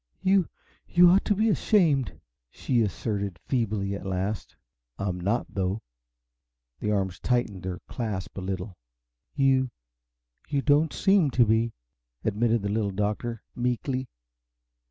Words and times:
"You 0.23 0.49
you 0.87 1.11
ought 1.11 1.25
to 1.25 1.35
be 1.35 1.47
ashamed!" 1.49 2.19
she 2.49 2.81
asserted 2.81 3.37
feebly, 3.37 3.93
at 3.93 4.03
last. 4.03 4.55
"I'm 4.97 5.19
not, 5.19 5.45
though." 5.47 5.83
The 6.79 6.91
arms 6.91 7.19
tightened 7.19 7.61
their 7.61 7.81
clasp 7.87 8.35
a 8.39 8.41
little. 8.41 8.77
"You 9.35 9.69
you 10.49 10.63
don't 10.63 10.91
SEEM 10.91 11.29
to 11.37 11.45
be," 11.45 11.73
admitted 12.25 12.63
the 12.63 12.69
Little 12.69 12.89
Doctor, 12.89 13.43
meekly. 13.55 14.09